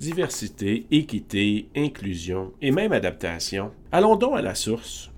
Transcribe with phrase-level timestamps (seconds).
[0.00, 3.70] Diversité, équité, inclusion et même adaptation.
[3.92, 5.10] Allons donc à la source.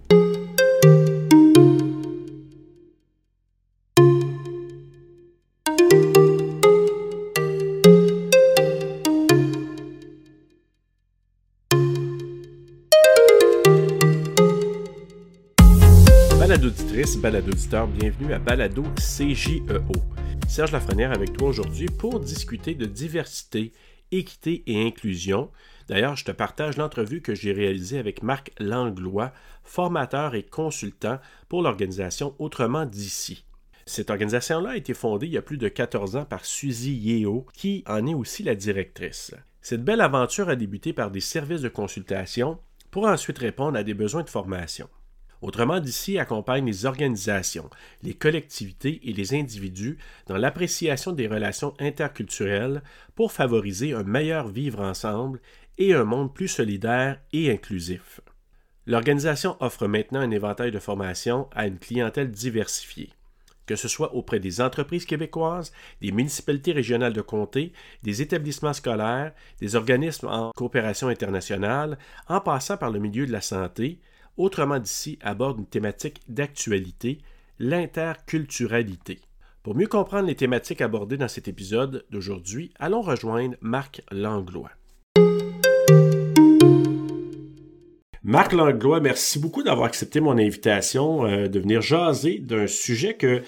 [16.41, 19.93] Balado auditrice, balado auditeur, bienvenue à Balado CJEO.
[20.49, 23.73] Serge Lafrenière avec toi aujourd'hui pour discuter de diversité,
[24.13, 25.51] équité et inclusion.
[25.89, 29.33] D'ailleurs, je te partage l'entrevue que j'ai réalisée avec Marc Langlois,
[29.65, 33.45] formateur et consultant pour l'organisation Autrement d'ici.
[33.87, 37.47] Cette organisation-là a été fondée il y a plus de 14 ans par Suzy Yeo,
[37.53, 39.35] qui en est aussi la directrice.
[39.61, 42.59] Cette belle aventure a débuté par des services de consultation
[42.91, 44.89] pour ensuite répondre à des besoins de formation.
[45.43, 47.69] Autrement d'ici accompagne les organisations,
[48.05, 52.81] les collectivités et les individus dans l'appréciation des relations interculturelles
[53.17, 55.41] pour favoriser un meilleur vivre ensemble
[55.79, 58.21] et un monde plus solidaire et inclusif.
[58.87, 63.11] L'organisation offre maintenant un éventail de formations à une clientèle diversifiée,
[63.67, 67.73] que ce soit auprès des entreprises québécoises, des municipalités régionales de comté,
[68.05, 71.99] des établissements scolaires, des organismes en coopération internationale,
[72.29, 73.99] en passant par le milieu de la santé,
[74.37, 77.19] Autrement d'ici aborde une thématique d'actualité,
[77.59, 79.21] l'interculturalité.
[79.63, 84.71] Pour mieux comprendre les thématiques abordées dans cet épisode d'aujourd'hui, allons rejoindre Marc Langlois.
[88.25, 93.43] Marc Langlois, merci beaucoup d'avoir accepté mon invitation euh, de venir jaser d'un sujet que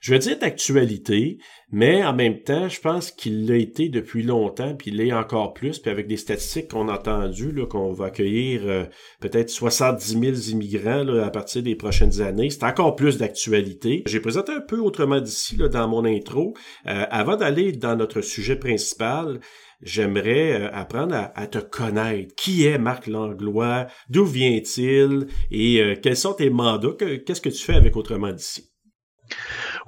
[0.00, 1.38] je veux dire d'actualité,
[1.70, 5.52] mais en même temps, je pense qu'il l'a été depuis longtemps, puis il l'est encore
[5.52, 8.84] plus, puis avec des statistiques qu'on a entendues, qu'on va accueillir euh,
[9.20, 14.02] peut-être 70 000 immigrants là, à partir des prochaines années, c'est encore plus d'actualité.
[14.06, 16.54] J'ai présenté un peu autrement d'ici dans mon intro.
[16.86, 19.38] Euh, avant d'aller dans notre sujet principal,
[19.82, 22.34] j'aimerais euh, apprendre à, te connaître.
[22.36, 23.86] Qui est Marc Langlois?
[24.08, 25.26] D'où vient-il?
[25.50, 26.96] Et quels sont tes mandats?
[27.26, 28.69] Qu'est-ce que tu fais avec Autrement d'ici?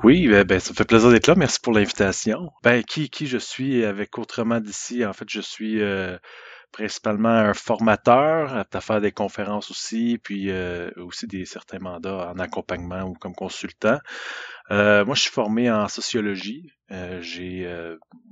[0.02, 1.34] Oui, ben, ben, ça me fait plaisir d'être là.
[1.36, 2.52] Merci pour l'invitation.
[2.62, 5.04] Ben, qui, qui je suis avec Autrement d'ici?
[5.04, 6.18] En fait, je suis euh,
[6.72, 12.38] principalement un formateur, à faire des conférences aussi, puis euh, aussi des certains mandats en
[12.38, 13.98] accompagnement ou comme consultant.
[14.70, 16.72] Euh, moi, je suis formé en sociologie.
[17.20, 17.68] j'ai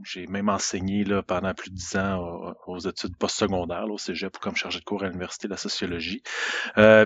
[0.04, 4.56] j'ai même enseigné là, pendant plus de dix ans aux, études postsecondaires au cégep comme
[4.56, 6.22] chargé de cours à l'université de la sociologie.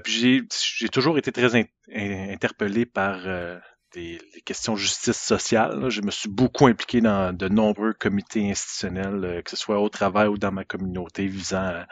[0.04, 0.46] puis
[0.78, 3.26] j'ai toujours été très interpellé par
[3.94, 5.88] des, questions de justice sociale.
[5.88, 9.88] Je me suis beaucoup impliqué dans de nombreux comités institutionnels, euh, que ce soit au
[9.88, 11.86] travail ou dans ma communauté, visant à,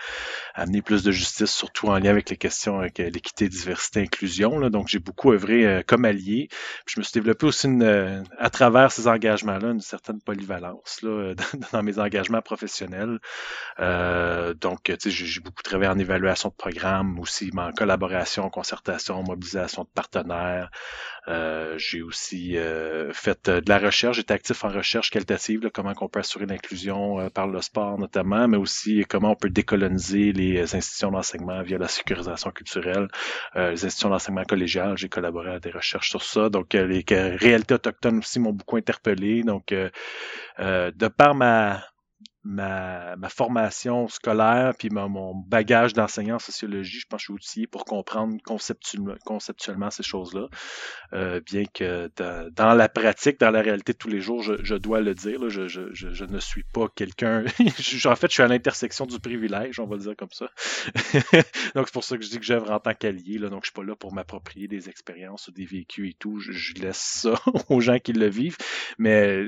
[0.54, 4.58] amener plus de justice, surtout en lien avec les questions avec euh, l'équité, diversité, inclusion.
[4.58, 4.68] Là.
[4.68, 6.48] Donc, j'ai beaucoup œuvré euh, comme allié.
[6.86, 11.34] je me suis développé aussi une, à travers ces engagements-là une certaine polyvalence là,
[11.72, 13.18] dans, mes engagements professionnels.
[13.78, 20.70] Donc, j'ai beaucoup travaillé en évaluation de programmes, aussi en collaboration, concertation, mobilisation de partenaires.
[21.28, 25.92] Euh, j'ai aussi euh, fait euh, de la recherche, j'étais actif en recherche qualitative, comment
[26.00, 30.74] on peut assurer l'inclusion par le sport notamment, mais aussi comment on peut décoloniser les
[30.74, 33.08] institutions d'enseignement via la sécurisation culturelle,
[33.54, 34.98] les institutions d'enseignement collégial.
[34.98, 36.48] J'ai collaboré à des recherches sur ça.
[36.48, 39.42] Donc, les réalités autochtones aussi m'ont beaucoup interpellé.
[39.42, 41.82] Donc, de par ma,
[42.44, 47.34] ma, ma, formation scolaire puis mon bagage d'enseignant en sociologie, je pense que je suis
[47.34, 50.48] outillé pour comprendre conceptuellement, ces choses-là.
[51.12, 55.00] Euh, bien que dans, la pratique, dans la réalité de tous les jours, je, dois
[55.00, 57.44] le dire, je, ne suis pas quelqu'un.
[57.60, 60.50] en fait, je suis à l'intersection du privilège, on va le dire comme ça.
[61.74, 63.38] donc c'est pour ça que je dis que j'œuvre en tant qu'allié.
[63.38, 66.40] Là, donc je suis pas là pour m'approprier des expériences ou des vécus et tout.
[66.40, 67.34] Je, je laisse ça
[67.68, 68.56] aux gens qui le vivent.
[68.98, 69.44] Mais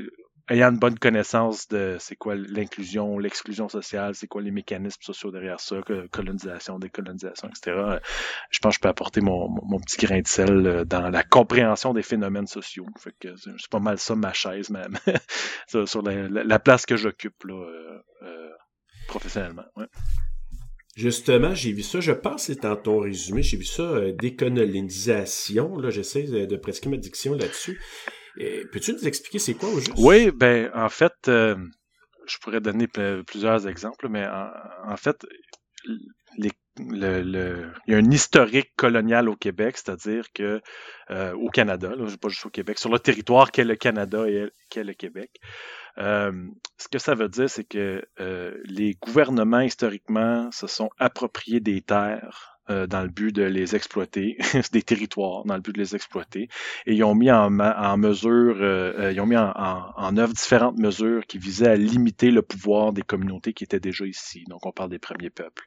[0.50, 5.30] ayant une bonne connaissance de c'est quoi l'inclusion, l'exclusion sociale, c'est quoi les mécanismes sociaux
[5.30, 5.76] derrière ça,
[6.10, 7.98] colonisation, décolonisation, etc.
[8.50, 9.48] Je pense que je peux apporter mon,
[9.80, 12.86] petit grain de sel euh, dans la compréhension des phénomènes sociaux.
[12.98, 14.96] Fait que c'est pas mal ça ma chaise, même,
[15.86, 18.50] sur la, place que j'occupe là, euh, euh,
[19.08, 19.64] professionnellement.
[20.96, 25.90] Justement, j'ai vu ça, je pense c'est dans ton résumé, j'ai vu ça, décolonisation, là,
[25.90, 27.80] j'essaie de pratiquer ma diction là-dessus.
[28.36, 29.92] Peux-tu nous expliquer c'est quoi au juste?
[29.96, 31.56] Oui, ben en fait, euh,
[32.26, 32.88] je pourrais donner
[33.26, 35.24] plusieurs exemples, mais en, fait,
[35.86, 40.60] il y a un historique colonial au Québec, c'est-à-dire que
[41.10, 44.84] euh, au Canada, pas juste au Québec, sur le territoire qu'est le Canada et qu'est
[44.84, 45.30] le Québec.
[45.98, 46.32] Euh,
[46.78, 48.02] ce que ça veut dire, c'est que
[48.64, 54.38] les gouvernements historiquement se sont appropriés des terres euh, dans le but de les exploiter,
[54.72, 56.48] des territoires dans le but de les exploiter.
[56.86, 60.78] Et ils ont mis en, en mesure, euh, ils ont mis en, en, œuvre différentes
[60.78, 64.44] mesures qui visaient à limiter le pouvoir des communautés qui étaient déjà ici.
[64.48, 65.64] Donc, on parle des premiers peuples.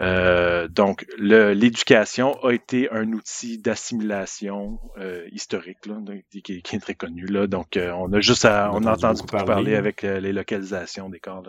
[0.00, 5.96] Euh, donc, l'éducation a été un outil d'assimilation euh, historique là,
[6.30, 7.26] qui, qui, est très connu.
[7.26, 7.48] Là.
[7.48, 11.42] Donc, on a juste à, on, a entendu beaucoup parler, avec les localisations des corps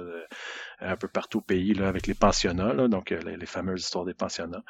[0.83, 4.13] un peu partout au pays là, avec les pensionnats, donc les, les, fameuses histoires des
[4.13, 4.63] pensionnats.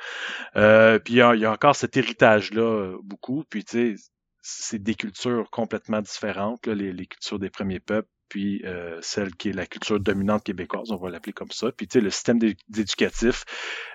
[0.56, 3.44] Euh, puis il y, a, encore cet héritage-là beaucoup.
[3.50, 4.04] Puis tu sais,
[4.42, 9.54] c'est des cultures complètement différentes, les, cultures des premiers peuples puis euh, celle qui est
[9.54, 11.72] la culture dominante québécoise, on va l'appeler comme ça.
[11.72, 13.46] Puis tu sais, le système d'éducatif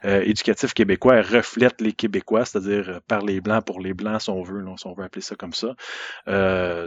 [0.05, 4.31] euh, éducatif québécois reflète les Québécois, c'est-à-dire euh, par les Blancs pour les Blancs, si
[4.31, 5.75] on veut, si on veut appeler ça comme ça.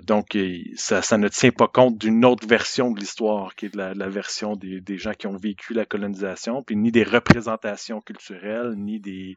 [0.02, 0.38] donc,
[0.76, 4.08] ça, ça ne tient pas compte d'une autre version de l'histoire, qui est de la,
[4.08, 9.02] version des, des, gens qui ont vécu la colonisation, puis ni des représentations culturelles, ni
[9.02, 9.36] des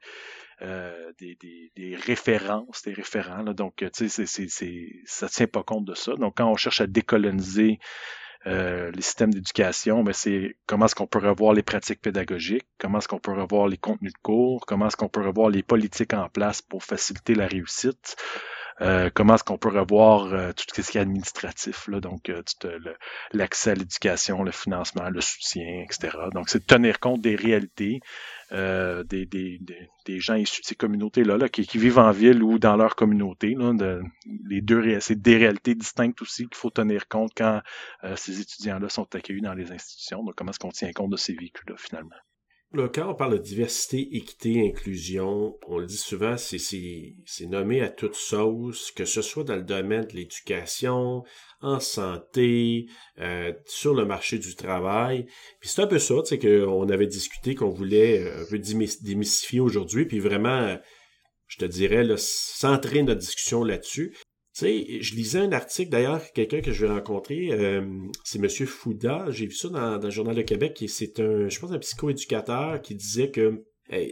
[0.64, 3.43] euh, des, références, des référents.
[3.43, 3.52] Là.
[3.52, 4.26] Donc, tu sais,
[5.05, 6.14] ça tient pas compte de ça.
[6.14, 7.78] Donc, quand on cherche à décoloniser
[8.46, 12.99] euh, les systèmes d'éducation, ben c'est comment est-ce qu'on peut revoir les pratiques pédagogiques, comment
[12.99, 16.12] est-ce qu'on peut revoir les contenus de cours, comment est-ce qu'on peut revoir les politiques
[16.12, 18.17] en place pour faciliter la réussite.
[18.81, 22.43] Euh, comment est-ce qu'on peut revoir euh, tout ce qui est administratif, là, donc euh,
[23.32, 26.17] l'accès à l'éducation, le financement, le soutien, etc.
[26.32, 28.00] Donc, c'est de tenir compte des réalités
[28.50, 29.61] des, des,
[30.06, 32.94] des, gens issus de ces communautés-là, là, qui, qui, vivent en ville ou dans leur
[32.94, 33.56] communauté.
[33.56, 34.00] Là, de,
[34.49, 37.62] les deux, c'est des réalités distinctes aussi qu'il faut tenir compte quand
[38.15, 40.23] ces étudiants-là sont accueillis dans les institutions.
[40.23, 42.15] Donc, comment est-ce qu'on tient compte de ces véhicules-là, finalement?
[42.93, 48.15] Quand on parle de diversité, équité, inclusion, on le dit souvent, c'est nommé à toute
[48.15, 51.23] sauce, que ce soit dans le domaine de l'éducation,
[51.61, 52.87] en santé,
[53.21, 55.26] euh, sur le marché du travail.
[55.61, 59.61] Puis c'est un peu ça, sais, qu'on avait discuté, qu'on voulait euh, un peu démystifier
[59.61, 60.77] aujourd'hui, puis vraiment,
[61.47, 64.17] je te dirais, centrer notre discussion là-dessus.
[64.55, 67.83] Sais, je lisais un article, d'ailleurs, quelqu'un que je vais rencontrer, euh,
[68.23, 71.59] c'est Monsieur Fouda, j'ai vu ça dans, le Journal de Québec, et c'est un, je
[71.59, 73.65] pense, un psychoéducateur qui disait que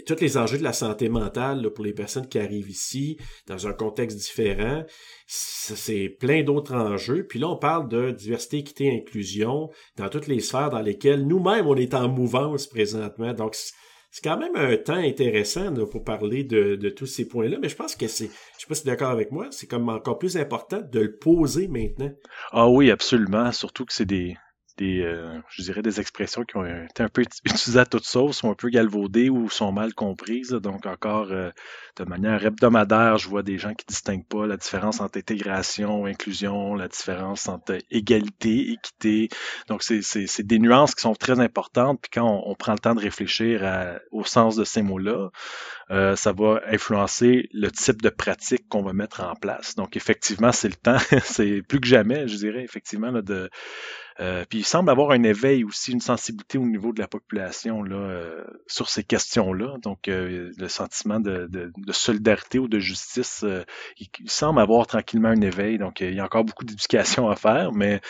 [0.05, 3.73] tous les enjeux de la santé mentale pour les personnes qui arrivent ici, dans un
[3.73, 4.85] contexte différent,
[5.27, 7.25] c'est plein d'autres enjeux.
[7.27, 11.67] Puis là, on parle de diversité, équité, inclusion dans toutes les sphères dans lesquelles nous-mêmes,
[11.67, 13.33] on est en mouvance présentement.
[13.33, 13.57] Donc,
[14.13, 17.77] c'est quand même un temps intéressant pour parler de, de tous ces points-là, mais je
[17.77, 20.19] pense que c'est, je sais pas si tu es d'accord avec moi, c'est comme encore
[20.19, 22.13] plus important de le poser maintenant.
[22.51, 24.37] Ah oui, absolument, surtout que c'est des,
[24.83, 28.39] des euh, je dirais des expressions qui ont été un peu utilisées à toute sauce,
[28.39, 30.51] sont un peu galvaudées ou sont mal comprises.
[30.51, 31.51] Donc encore euh,
[31.97, 36.75] de manière hebdomadaire, je vois des gens qui distinguent pas la différence entre intégration, inclusion,
[36.75, 39.29] la différence entre égalité, équité.
[39.69, 42.01] Donc c'est des nuances qui sont très importantes.
[42.03, 43.63] Puis quand on, prend le temps de réfléchir
[44.11, 45.31] au sens de ces mots-là,
[45.91, 49.75] euh, ça va influencer le type de pratique qu'on va mettre en place.
[49.75, 53.51] Donc effectivement, c'est le temps, c'est plus que jamais, je dirais effectivement là, de
[54.21, 57.83] euh, puis il semble avoir un éveil aussi, une sensibilité au niveau de la population
[57.83, 59.79] là, euh, sur ces questions-là.
[59.83, 63.45] Donc euh, le sentiment de, de, de, solidarité ou de justice,
[63.99, 65.79] il, semble avoir tranquillement un éveil.
[65.79, 68.01] Donc il y a encore beaucoup d'éducation à faire, mais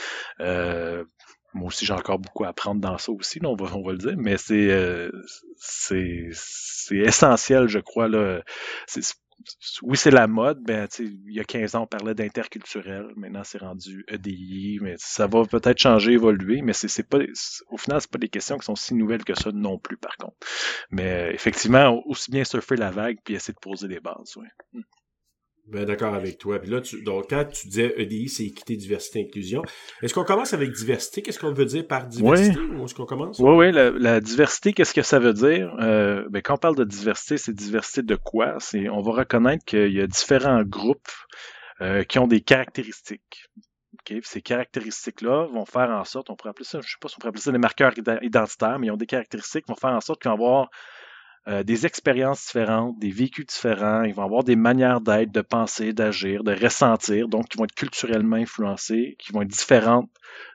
[1.55, 3.93] moi aussi j'ai encore beaucoup à apprendre dans ça aussi, là, on, va, on va
[3.93, 5.11] le dire, mais c'est
[5.57, 6.31] c'est
[6.91, 8.09] essentiel, je crois.
[8.09, 8.43] Là.
[9.83, 10.63] Oui, c'est la mode.
[10.63, 13.09] Ben, il y a 15 ans, on parlait d'interculturel.
[13.17, 14.79] Maintenant, c'est rendu EDI.
[14.83, 16.63] Mais ça va peut-être changer, évoluer.
[16.63, 17.19] Mais c'est pas,
[17.71, 20.17] au final, c'est pas des questions qui sont si nouvelles que ça non plus, par
[20.17, 20.37] contre.
[20.91, 24.37] Mais effectivement, aussi bien surfer la vague puis essayer de poser des bases.
[24.37, 24.83] Oui.
[25.73, 26.59] Ben, d'accord avec toi.
[26.59, 29.63] Puis là, tu, donc, quand tu disais EDI, c'est équité, diversité, inclusion.
[30.03, 31.23] Est-ce qu'on commence avec diversité?
[31.23, 32.61] Qu'est-ce qu'on veut dire par diversité?
[32.61, 33.39] Ou est-ce qu'on commence?
[33.39, 33.73] Oui, oui.
[33.73, 35.75] La, diversité, qu'est-ce que ça veut dire?
[35.81, 38.57] Euh, ben, quand on parle de diversité, c'est diversité de quoi?
[38.59, 41.11] C'est, on va reconnaître qu'il y a différents groupes
[41.81, 43.49] euh, qui ont des caractéristiques.
[44.01, 44.21] Okay?
[44.25, 47.21] Ces caractéristiques-là vont faire en sorte, on pourrait appeler ça, je sais pas si on
[47.21, 50.03] pourrait appeler ça des marqueurs identitaires, mais ils ont des caractéristiques qui vont faire en
[50.03, 50.71] sorte qu'ils vont avoir
[51.49, 55.93] euh, des expériences différentes, des vécus différents, ils vont avoir des manières d'être, de penser,
[55.93, 60.11] d'agir, de ressentir, donc qui vont être culturellement influencés, qui vont être différentes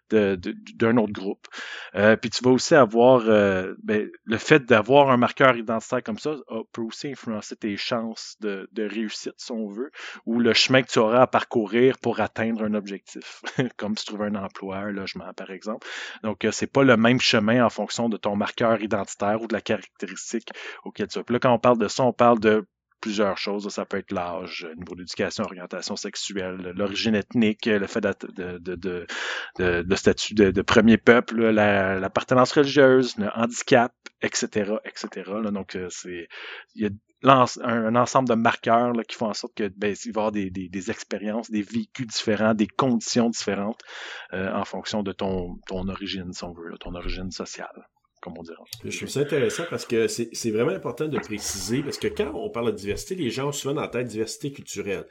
[0.10, 1.48] d'un autre groupe.
[1.96, 6.20] Euh, puis tu vas aussi avoir euh, ben, le fait d'avoir un marqueur identitaire comme
[6.20, 6.36] ça
[6.72, 9.92] peut aussi influencer tes chances de, réussite, si on veut,
[10.26, 13.42] ou le chemin que tu auras à parcourir pour atteindre un objectif,
[13.78, 15.88] comme se trouver un emploi, un logement, par exemple.
[16.24, 19.54] Donc, euh, c'est pas le même chemin en fonction de ton marqueur identitaire ou de
[19.54, 20.50] la caractéristique
[20.84, 21.24] auquel tu as.
[21.24, 22.66] Puis là, quand on parle de ça, on parle de
[23.02, 23.68] plusieurs choses.
[23.70, 29.06] Ça peut être l'âge, niveau d'éducation, orientation sexuelle, l'origine ethnique, le fait de, de, de,
[29.82, 35.32] de statut de, premier peuple, l'appartenance religieuse, le handicap, etc., etc.
[35.52, 36.28] Donc, euh, c'est
[36.76, 36.90] il y a
[37.64, 40.32] un, ensemble de marqueurs là, qui font en sorte que ben, il va y avoir
[40.32, 43.82] des, des, expériences, des vécus différents, des conditions différentes
[44.34, 47.88] euh, en fonction de ton, ton origine, si on veut, ton origine sociale.
[48.28, 48.58] Comme on dirait.
[48.84, 52.50] Je trouve ça intéressant parce que c'est vraiment important de préciser, parce que quand on
[52.50, 55.06] parle de diversité, les gens ont souvent dans la tête diversité culturelle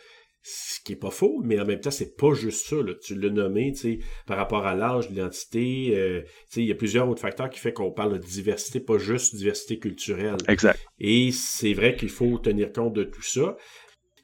[0.49, 2.77] ce qui est pas faux, mais en même temps, c'est pas juste ça.
[2.77, 2.93] Là.
[3.03, 5.91] Tu l'as nommé, tu sais, par rapport à l'âge, l'identité.
[5.97, 6.23] Euh,
[6.55, 9.81] il y a plusieurs autres facteurs qui font qu'on parle de diversité, pas juste diversité
[9.81, 10.37] culturelle.
[10.47, 10.79] Exact.
[11.01, 13.57] Et c'est vrai qu'il faut tenir compte de tout ça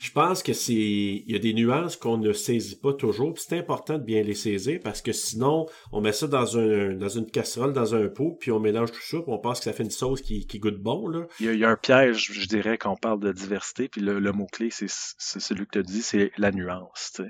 [0.03, 3.57] je pense que c'est il y a des nuances qu'on ne saisit pas toujours, c'est
[3.57, 7.31] important de bien les saisir parce que sinon on met ça dans un dans une
[7.31, 9.85] casserole, dans un pot, puis on mélange tout ça, puis on pense que ça fait
[9.85, 11.27] une sauce qui, qui goûte bon là.
[11.39, 14.47] Il y, a, un piège, je dirais, quand on parle de diversité, puis le, mot
[14.51, 17.23] clé c'est celui que tu as dit, c'est la nuance.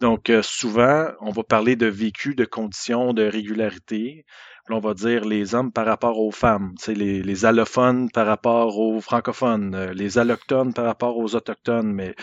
[0.00, 4.24] Donc euh, souvent on va parler de vécu, de conditions, de régularité,
[4.70, 9.00] on va dire les hommes par rapport aux femmes, les, les allophones par rapport aux
[9.00, 12.14] francophones, euh, les allochtones par rapport aux autochtones, mais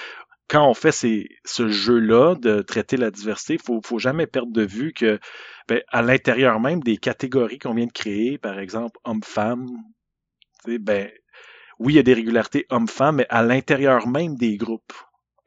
[0.48, 4.64] quand on fait ce jeu-là de traiter la diversité, il faut, faut jamais perdre de
[4.64, 5.20] vue que
[5.68, 9.68] ben, à l'intérieur même des catégories qu'on vient de créer, par exemple homme-femme,
[10.68, 11.10] ben
[11.80, 14.94] oui, il y a des régularités homme-femme, mais à l'intérieur même des groupes,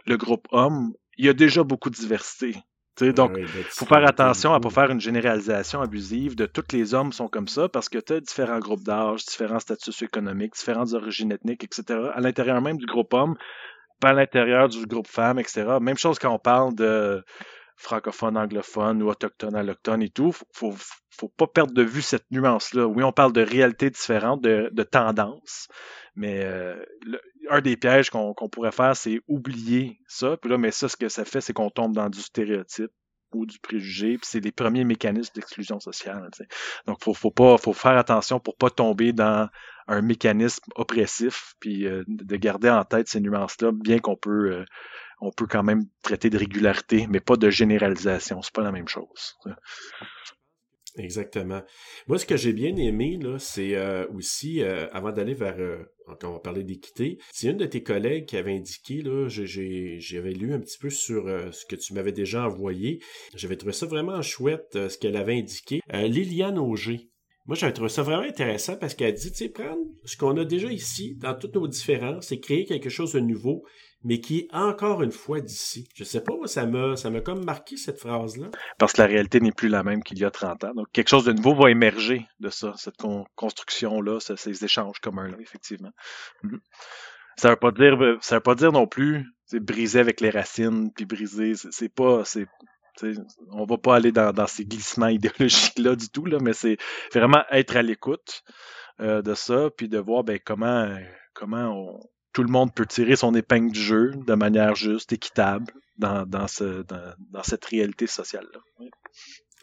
[0.06, 2.56] le groupe homme, il y a déjà beaucoup de diversité
[3.00, 6.94] donc, il faut faire attention à ne pas faire une généralisation abusive de tous les
[6.94, 10.94] hommes sont comme ça parce que tu as différents groupes d'âge, différents statuts économiques, différentes
[10.94, 12.10] origines ethniques, etc.
[12.14, 13.36] à l'intérieur même du groupe homme,
[14.00, 15.76] pas à l'intérieur du groupe femme, etc.
[15.80, 17.22] Même chose quand on parle de
[17.76, 20.32] francophone, anglophone ou autochtone, allochtone et tout.
[20.52, 20.74] Faut,
[21.10, 22.86] faut, pas perdre de vue cette nuance-là.
[22.86, 25.68] Oui, on parle de réalités différentes, de, de tendances,
[26.14, 26.82] mais euh,
[27.50, 30.36] un des pièges qu'on pourrait faire, c'est oublier ça.
[30.36, 32.90] Puis là, mais ça, ce que ça fait, c'est qu'on tombe dans du stéréotype
[33.32, 36.30] ou du préjugé, puis c'est les premiers mécanismes d'exclusion sociale.
[36.86, 39.48] Donc, faut, faut pas, faut faire attention pour pas tomber dans
[39.88, 44.64] un mécanisme oppressif, puis euh, de garder en tête ces nuances-là, bien qu'on peut, euh,
[45.20, 48.42] on peut quand même traiter de régularité, mais pas de généralisation.
[48.42, 49.36] C'est pas la même chose.
[50.98, 51.62] Exactement.
[52.06, 55.78] Moi, ce que j'ai bien aimé, là, c'est euh, aussi, euh, avant d'aller vers, euh,
[56.06, 60.32] quand on va parler d'équité, c'est une de tes collègues qui avait indiqué, là, j'avais
[60.32, 63.00] lu un petit peu sur ce que tu m'avais déjà envoyé.
[63.34, 65.80] J'avais trouvé ça vraiment chouette, ce qu'elle avait indiqué.
[65.92, 67.10] Liliane Auger.
[67.46, 70.44] Moi, j'avais trouvé ça vraiment intéressant parce qu'elle dit, tu sais, prendre ce qu'on a
[70.44, 73.64] déjà ici, dans toutes nos différences, et créer quelque chose de nouveau,
[74.06, 75.88] mais qui encore une fois d'ici.
[75.94, 78.46] Je sais pas, ça m'a, ça m'a comme marqué cette phrase-là.
[78.78, 80.74] Parce que la réalité n'est plus la même qu'il y a 30 ans.
[80.74, 82.94] Donc, quelque chose de nouveau va émerger de ça, cette
[83.34, 85.90] construction-là, ces échanges communs-là, effectivement.
[86.44, 86.60] Mhm.
[87.36, 90.92] Ça veut pas dire, ça veut pas dire non plus, c'est briser avec les racines,
[90.94, 92.46] puis briser, c'est pas, c'est,
[93.50, 96.76] on va pas aller dans, dans ces glissements idéologiques-là du tout, là, mais c'est
[97.12, 98.44] vraiment être à l'écoute
[99.00, 100.96] euh, de ça, puis de voir ben, comment,
[101.34, 102.00] comment on,
[102.36, 106.46] tout le monde peut tirer son épingle du jeu de manière juste, équitable, dans, dans,
[106.46, 108.60] ce, dans, cette réalité sociale-là.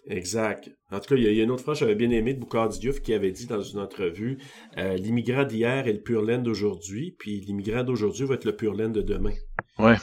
[0.07, 0.71] Exact.
[0.89, 2.69] En tout cas, il y, a une autre phrase que j'avais bien aimé de Boucard
[2.69, 4.39] Diouf qui avait dit dans une entrevue
[4.79, 8.73] euh, L'immigrant d'hier est le pur laine d'aujourd'hui, puis l'immigrant d'aujourd'hui va être le pur
[8.73, 9.35] laine de demain.
[9.77, 9.97] Ouais.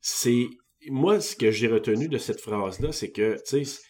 [0.00, 0.46] C'est.
[0.90, 3.80] Moi, ce que j'ai retenu de cette phrase-là, c'est que, tu sais,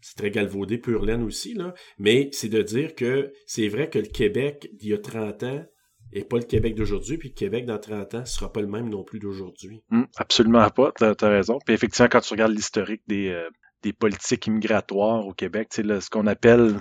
[0.00, 3.98] c'est très galvaudé, pur laine aussi, là, mais c'est de dire que c'est vrai que
[3.98, 5.64] le Québec d'il y a 30 ans
[6.12, 8.66] et pas le Québec d'aujourd'hui, puis le Québec dans 30 ans ne sera pas le
[8.66, 9.82] même non plus d'aujourd'hui.
[9.90, 11.58] Hum, absolument pas, tu as, raison.
[11.64, 13.48] Puis effectivement, quand tu regardes l'historique des, euh,
[13.82, 16.74] des politiques immigratoires au Québec, là, ce qu'on appelle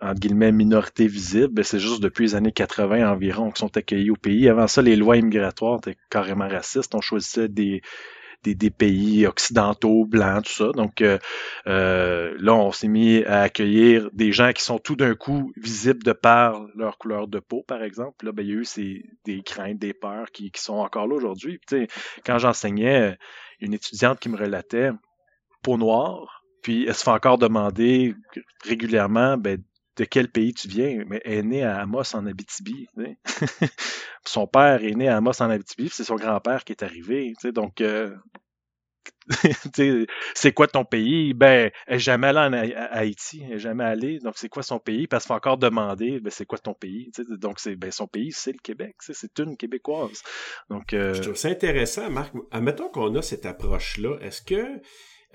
[0.00, 4.10] entre guillemets minorité visible, ben, c'est juste depuis les années 80 environ qu'ils sont accueillis
[4.10, 4.48] au pays.
[4.48, 6.94] Avant ça, les lois immigratoires étaient carrément racistes.
[6.94, 7.80] On choisissait des,
[8.54, 10.72] des, pays occidentaux, blancs, tout ça.
[10.72, 11.18] Donc euh,
[11.66, 16.02] euh, là, on s'est mis à accueillir des gens qui sont tout d'un coup visibles
[16.02, 18.24] de par leur couleur de peau, par exemple.
[18.24, 21.60] Là, ben, il y a eu des craintes, des peurs qui, sont encore là aujourd'hui.
[22.24, 23.16] Quand j'enseignais,
[23.60, 24.90] une étudiante qui me relatait
[25.62, 28.14] peau noire, puis elle se fait encore demander
[28.64, 29.62] régulièrement ben,
[29.96, 32.88] de quel pays tu viens, mais est née à Amos en Abitibi.
[34.24, 37.32] son père est né à Amos en Abitibi, c'est son grand-père qui est arrivé.
[37.54, 38.14] Donc, euh,
[40.34, 41.34] c'est quoi ton pays?
[41.34, 44.18] Ben, elle n'est jamais allée en Haïti, elle n'est jamais allée.
[44.18, 45.06] Donc, c'est quoi son pays?
[45.06, 47.10] Parce qu'il faut encore demander, ben, c'est quoi ton pays?
[47.30, 48.96] donc, ben, son pays, c'est le Québec.
[49.00, 50.22] C'est une Québécoise.
[50.70, 51.14] Donc, euh...
[51.14, 52.34] Je trouve ça intéressant, Marc.
[52.50, 54.18] Admettons qu'on a cette approche-là.
[54.20, 54.80] Est-ce que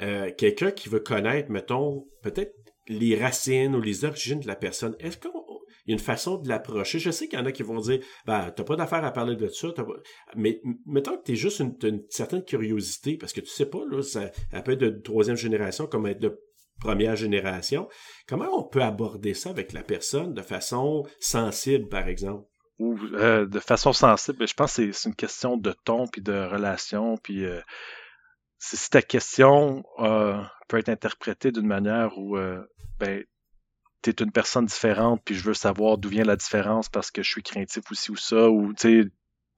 [0.01, 2.53] euh, quelqu'un qui veut connaître, mettons, peut-être
[2.87, 5.31] les racines ou les origines de la personne, est-ce qu'il
[5.87, 6.99] y a une façon de l'approcher?
[6.99, 9.35] Je sais qu'il y en a qui vont dire, ben, t'as pas d'affaire à parler
[9.35, 9.67] de ça,
[10.35, 14.01] mais mettons que tu es juste une, certaine curiosité, parce que tu sais pas, là,
[14.01, 14.31] ça,
[14.63, 16.39] peut être de troisième génération comme être de
[16.79, 17.87] première génération.
[18.27, 22.47] Comment on peut aborder ça avec la personne de façon sensible, par exemple?
[22.79, 26.33] Ou euh, de façon sensible, je pense que c'est une question de ton puis de
[26.33, 27.15] relation.
[27.17, 27.61] Puis euh,
[28.63, 32.37] si ta question euh, peut être interprétée d'une manière où
[32.99, 33.23] ben,
[34.01, 37.23] tu es une personne différente, puis je veux savoir d'où vient la différence parce que
[37.23, 39.11] je suis craintif aussi ou ça, ou tu sais,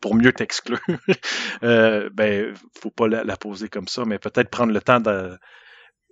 [0.03, 0.81] pour mieux t'exclure,
[1.63, 5.37] euh, ben, faut pas la, poser comme ça, mais peut-être prendre le temps de.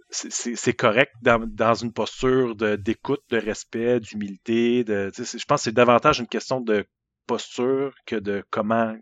[0.10, 4.84] C'est correct dans, une posture d'écoute, de, respect, d'humilité.
[4.84, 6.86] De, je pense que c'est davantage une question de
[7.28, 8.94] posture que de comment,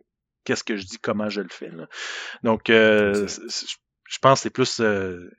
[0.44, 1.72] qu'est-ce que je dis, comment je le fais.
[2.44, 5.30] Donc, euh, je pense que c'est plus euh,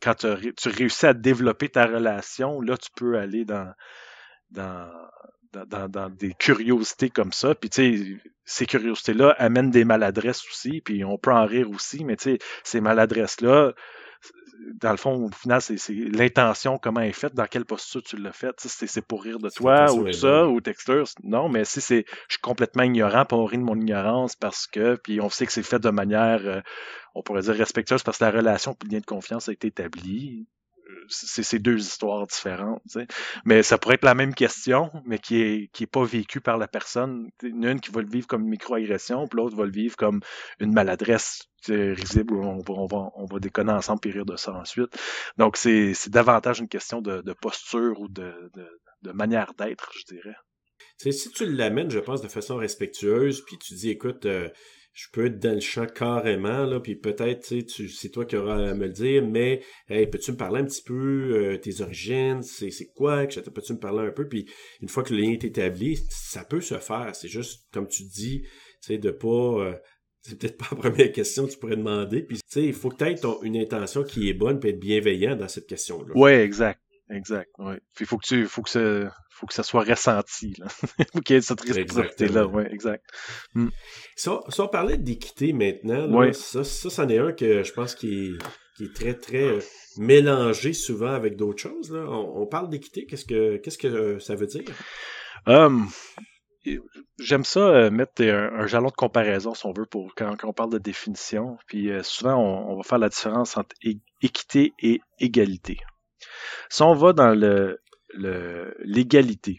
[0.00, 3.72] quand tu réussis à développer ta relation, là, tu peux aller dans,
[4.50, 4.90] dans,
[5.52, 7.54] dans, dans, des curiosités comme ça.
[7.54, 12.04] Puis, tu sais, ces curiosités-là amènent des maladresses aussi, puis on peut en rire aussi,
[12.04, 13.74] mais tu sais, ces maladresses-là,
[14.80, 18.16] dans le fond, au final, c'est l'intention, comment elle est faite, dans quelle posture tu
[18.16, 18.54] l'as faite.
[18.58, 21.04] C'est pour rire de toi ou ça, ou texture.
[21.22, 24.66] Non, mais si c'est je suis complètement ignorant, puis on rit de mon ignorance parce
[24.66, 26.60] que, puis on sait que c'est fait de manière, euh,
[27.14, 30.46] on pourrait dire respectueuse parce que la relation, le lien de confiance a été établi
[31.08, 32.82] c'est ces deux histoires différentes.
[33.44, 37.28] Mais ça pourrait être la même question, mais qui est, pas vécue par la personne.
[37.42, 40.20] Une qui va le vivre comme une microagression, puis l'autre va le vivre comme
[40.60, 44.52] une maladresse risible on va, on, va, on va déconner ensemble et rire de ça
[44.52, 44.96] ensuite.
[45.36, 50.36] Donc, c'est davantage une question de, posture ou de manière d'être, je dirais.
[50.98, 54.48] si tu l'amènes, je pense, de façon respectueuse, puis tu dis, écoute, euh,
[54.92, 58.70] je peux être dans le champ carrément, là, puis peut-être, tu c'est toi qui auras
[58.70, 62.42] à me le dire, mais hey, peux-tu me parler un petit peu euh, tes origines,
[62.42, 65.30] c'est, c'est quoi, que peux-tu me parler un peu, puis une fois que le lien
[65.30, 67.14] est établi, ça peut se faire.
[67.14, 68.48] C'est juste, comme tu dis, tu
[68.80, 69.28] sais, de pas...
[69.28, 69.74] Euh,
[70.22, 72.22] c'est peut-être pas la première question que tu pourrais demander.
[72.22, 74.78] Puis, tu sais, il faut que tu aies une intention qui est bonne, puis être
[74.78, 76.12] bienveillant dans cette question-là.
[76.14, 76.78] Oui, exact.
[77.10, 77.74] Exact, oui.
[77.98, 80.68] il faut que tu, faut que ça, faut que ça soit ressenti, là.
[81.12, 83.04] faut qu'il y ait cette réciprocité-là, oui, exact.
[83.54, 83.68] Hmm.
[84.14, 88.36] Si, on, parlait d'équité maintenant, ça, ça, c'en est un que je pense qui
[88.80, 89.60] est, très, très euh,
[89.96, 92.04] mélangé souvent avec d'autres choses, là.
[92.08, 94.64] On, parle d'équité, qu'est-ce que, qu'est-ce que euh, ça veut dire?
[95.46, 95.88] Hum,
[97.18, 100.70] j'aime ça euh, mettre un, jalon de comparaison, si on veut, pour quand, on parle
[100.70, 101.56] de définition.
[101.66, 103.74] Puis souvent, on, va faire la différence entre
[104.22, 105.78] équité et égalité.
[106.68, 107.80] Si on va dans le,
[108.84, 109.58] l'égalité,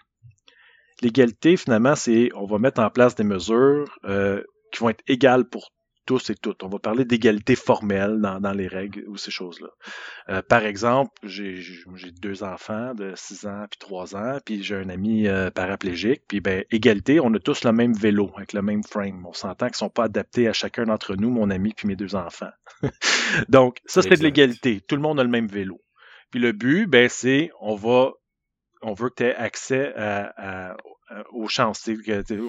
[1.02, 5.46] l'égalité, finalement, c'est on va mettre en place des mesures euh, qui vont être égales
[5.46, 5.72] pour
[6.06, 6.64] tous et toutes.
[6.64, 9.70] On va parler d'égalité formelle dans, les règles ou ces choses-là.
[10.30, 11.62] Euh, par exemple, j'ai
[12.22, 16.42] deux enfants de 6 ans puis 3 ans, puis j'ai un ami euh, paraplégique, puis
[16.42, 19.26] ben égalité, on a tous le même vélo avec le même frame.
[19.26, 22.16] On s'entend qu'ils sont pas adaptés à chacun d'entre nous, mon ami puis mes deux
[22.16, 22.52] enfants.
[23.50, 24.82] Donc ça c'est de l'égalité.
[24.82, 25.82] Tout le monde a le même vélo.
[26.32, 28.14] Puis le but, ben, c'est on va
[28.82, 30.76] on veut que tu aies accès à,
[31.32, 31.90] aux chances.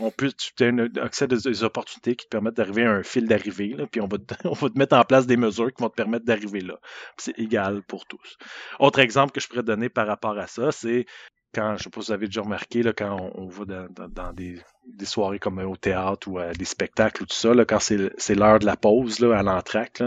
[0.01, 3.27] On peut, tu as accès à des opportunités qui te permettent d'arriver à un fil
[3.27, 5.90] d'arrivée, puis on va, te, on va te mettre en place des mesures qui vont
[5.90, 6.79] te permettre d'arriver là.
[7.16, 8.38] C'est égal pour tous.
[8.79, 11.07] Autre exemple que je pourrais donner par rapport à ça, c'est
[11.55, 14.59] quand, je sais pas si vous avez déjà remarqué, là, quand on, va dans, des,
[15.05, 18.59] soirées comme au théâtre ou à des spectacles ou tout ça, là, quand c'est l'heure
[18.59, 20.03] de la pause là, à l'entracte,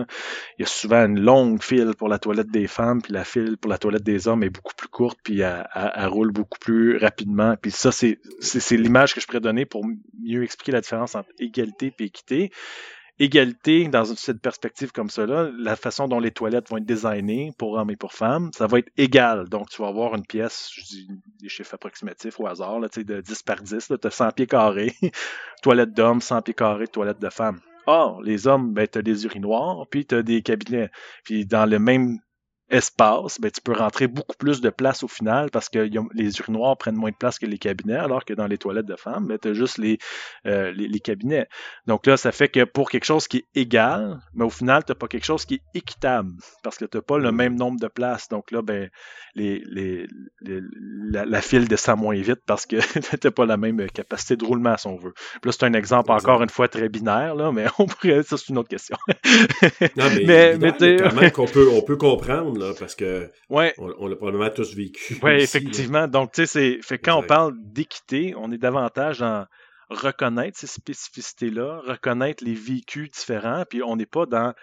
[0.57, 3.57] il y a souvent une longue file pour la toilette des femmes, puis la file
[3.57, 6.97] pour la toilette des hommes est beaucoup plus courte, puis elle, elle roule beaucoup plus
[6.97, 7.55] rapidement.
[7.61, 8.17] Puis ça, c'est
[8.71, 9.85] l'image que je pourrais donner pour
[10.21, 12.51] mieux expliquer la différence entre égalité et équité
[13.19, 17.73] égalité dans cette perspective comme cela, la façon dont les toilettes vont être designées pour
[17.73, 19.47] hommes et pour femmes, ça va être égal.
[19.49, 21.07] Donc, tu vas avoir une pièce, je dis
[21.41, 24.93] des chiffres approximatifs au hasard, là, de 10 par 10, tu as 100 pieds carrés,
[25.61, 27.59] toilette d'hommes, 100 pieds carrés, toilette de femmes.
[27.87, 30.89] Or, les hommes, ben, tu as des urinoirs, puis tu as des cabinets.
[31.23, 32.17] Puis dans le même
[32.69, 36.77] espace, ben, tu peux rentrer beaucoup plus de place au final parce que les urinoirs
[36.77, 39.37] prennent moins de place que les cabinets, alors que dans les toilettes de femmes, ben,
[39.37, 41.47] tu as juste euh, les, les, cabinets.
[41.85, 44.91] Donc là, ça fait que pour quelque chose qui est égal, mais au final, tu
[44.91, 46.31] n'as pas quelque chose qui est équitable
[46.63, 48.29] parce que tu n'as pas le même nombre de places.
[48.29, 48.89] Donc là, ben,
[49.35, 50.07] les, les,
[51.11, 52.77] la, file descend moins vite parce que
[53.17, 55.13] tu n'as pas la même capacité de roulement, si on veut.
[55.13, 58.37] Puis là, c'est un exemple encore une fois très binaire, là, mais on pourrait, ça
[58.37, 58.97] c'est une autre question.
[59.95, 63.73] non, mais, mais, quand même qu'on peut, on peut comprendre parce que ouais.
[63.77, 65.17] on, l'a probablement tous vécu.
[65.23, 66.07] Oui, effectivement.
[66.07, 69.45] Donc, tu sais, fait quand on parle d'équité, on est davantage en
[69.89, 74.53] reconnaître ces spécificités-là, reconnaître les vécus différents, puis on n'est pas dans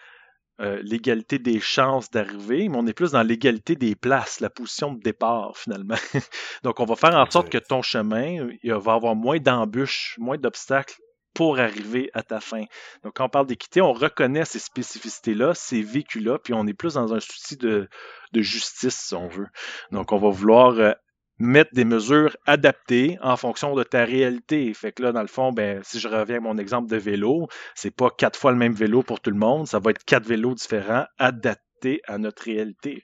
[0.60, 4.92] euh, l'égalité des chances d'arriver, mais on est plus dans l'égalité des places, la position
[4.92, 5.96] de départ finalement.
[6.62, 10.38] Donc on va faire en sorte que ton chemin, il va avoir moins d'embûches, moins
[10.38, 11.00] d'obstacles
[11.34, 12.64] pour arriver à ta fin.
[13.02, 16.94] Donc, quand on parle d'équité, on reconnaît ces spécificités-là, ces vécus-là, puis on est plus
[16.94, 17.88] dans un souci de,
[18.34, 19.48] justice, si on veut.
[19.90, 20.92] Donc, on va vouloir euh,
[21.38, 24.72] mettre des mesures adaptées en fonction de ta réalité.
[24.74, 27.48] Fait que là, dans le fond, ben, si je reviens à mon exemple de vélo,
[27.74, 30.26] c'est pas quatre fois le même vélo pour tout le monde, ça va être quatre
[30.26, 33.02] vélos différents adaptés à notre réalité.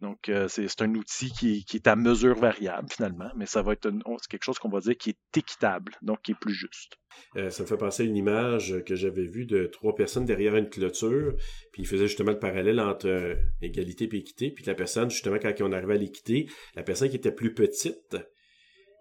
[0.00, 3.90] Donc, euh, c'est un outil qui, est à mesure variable finalement, mais ça va être
[4.28, 6.98] quelque chose qu'on va dire qui est équitable, donc qui est plus juste.
[7.36, 10.54] Euh, ça me fait penser à une image que j'avais vue de trois personnes derrière
[10.54, 11.34] une clôture,
[11.72, 15.38] puis ils faisaient justement le parallèle entre euh, égalité et équité, puis la personne, justement,
[15.40, 18.16] quand on arrivait à l'équité, la personne qui était plus petite,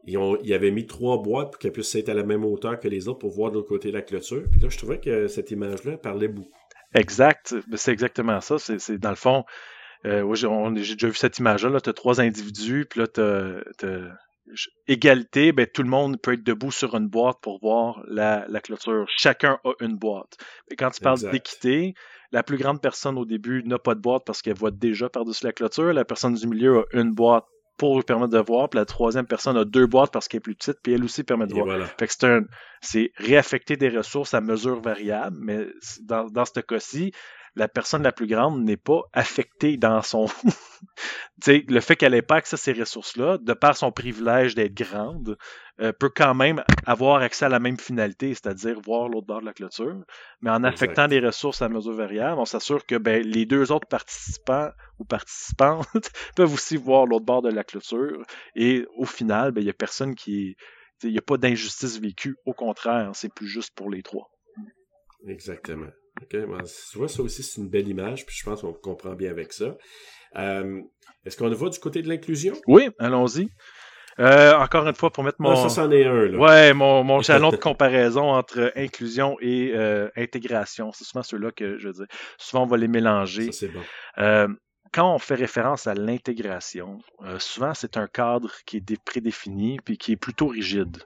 [0.06, 2.80] ils, ont, ils avaient mis trois boîtes pour qu'elle puisse être à la même hauteur
[2.80, 4.46] que les autres pour voir de l'autre côté de la clôture.
[4.50, 6.50] Puis là, je trouvais que cette image-là parlait beaucoup.
[6.96, 8.58] Exact, c'est exactement ça.
[8.58, 9.44] C'est dans le fond,
[10.08, 11.82] euh, j'ai déjà vu cette image-là.
[11.82, 14.18] tu as trois individus, puis là, tu as,
[14.88, 19.06] égalité, ben, tout le monde peut être debout sur une boîte pour voir la, clôture.
[19.10, 20.38] Chacun a une boîte.
[20.70, 21.94] Mais quand tu parles d'équité,
[22.32, 25.46] la plus grande personne au début n'a pas de boîte parce qu'elle voit déjà par-dessus
[25.46, 25.94] la clôture.
[25.94, 27.46] La personne du milieu a une boîte
[27.78, 30.42] pour lui permettre de voir, puis la troisième personne a deux boîtes parce qu'elle est
[30.42, 31.68] plus petite, puis elle aussi permet de voir.
[32.00, 32.44] Fait que
[32.82, 35.68] c'est réaffecter des ressources à mesure variable, mais
[36.02, 37.12] dans, dans ce cas-ci,
[37.58, 40.28] la personne la plus grande n'est pas affectée dans son.
[41.48, 45.38] le fait qu'elle n'ait pas accès à ces ressources-là, de par son privilège d'être grande,
[45.82, 49.48] euh, peut quand même avoir accès à la même finalité, c'est-à-dire voir l'autre bord de
[49.48, 50.04] la clôture.
[50.42, 53.88] Mais en affectant des ressources à mesure variable, on s'assure que ben, les deux autres
[53.88, 55.88] participants ou participantes
[56.36, 58.22] peuvent aussi voir l'autre bord de la clôture.
[58.56, 60.56] Et au final, ben, il n'y a personne qui.
[61.04, 62.36] Il n'y a pas d'injustice vécue.
[62.46, 64.32] Au contraire, c'est plus juste pour les trois.
[65.28, 65.90] Exactement.
[66.22, 69.14] OK, ben, tu vois, ça aussi, c'est une belle image, puis je pense qu'on comprend
[69.14, 69.76] bien avec ça.
[70.36, 70.82] Euh,
[71.26, 72.56] est-ce qu'on va du côté de l'inclusion?
[72.68, 73.48] Oui, allons-y.
[74.20, 75.56] Euh, encore une fois, pour mettre mon.
[75.56, 76.38] ça, c'en est un, là.
[76.40, 80.92] Ouais, mon, mon jalon de comparaison entre inclusion et euh, intégration.
[80.92, 82.08] C'est souvent ceux-là que je veux dire.
[82.40, 83.52] Souvent, on va les mélanger.
[83.52, 84.56] Ça, c'est bon.
[84.92, 87.00] Quand on fait référence à l'intégration,
[87.40, 90.98] souvent, c'est un cadre qui est prédéfini puis qui est plutôt rigide.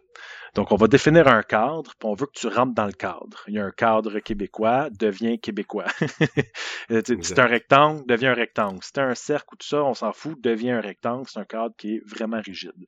[0.54, 3.42] Donc, on va définir un cadre, puis on veut que tu rentres dans le cadre.
[3.48, 5.86] Il y a un cadre québécois, devient québécois.
[6.90, 8.84] c'est un rectangle, devient un rectangle.
[8.84, 11.26] Si c'est un cercle ou tout ça, on s'en fout, devient un rectangle.
[11.30, 12.86] C'est un cadre qui est vraiment rigide.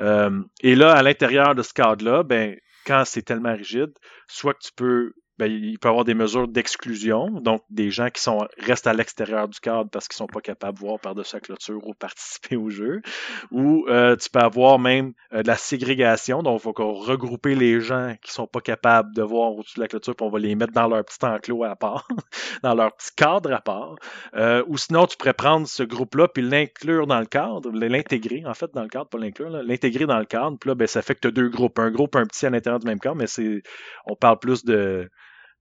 [0.00, 3.92] Euh, et là, à l'intérieur de ce cadre-là, ben, quand c'est tellement rigide,
[4.26, 8.08] soit que tu peux ben, il peut y avoir des mesures d'exclusion, donc des gens
[8.08, 11.34] qui sont restent à l'extérieur du cadre parce qu'ils sont pas capables de voir par-dessus
[11.34, 13.02] la clôture ou participer au jeu.
[13.50, 17.80] Ou euh, tu peux avoir même euh, de la ségrégation, donc il faut regrouper les
[17.80, 20.54] gens qui sont pas capables de voir au-dessus de la clôture, puis on va les
[20.54, 22.06] mettre dans leur petit enclos à part,
[22.62, 23.96] dans leur petit cadre à part.
[24.36, 28.54] Euh, ou sinon, tu pourrais prendre ce groupe-là puis l'inclure dans le cadre, l'intégrer en
[28.54, 30.56] fait dans le cadre, pas l'inclure, l'intégrer dans le cadre.
[30.60, 32.50] Puis là, ben, ça fait que tu as deux groupes, un groupe, un petit à
[32.50, 33.62] l'intérieur du même cadre, mais c'est
[34.06, 35.10] on parle plus de